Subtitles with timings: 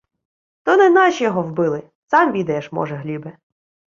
[0.63, 3.37] —То не наші його вбили, сам відаєш, може Глібе.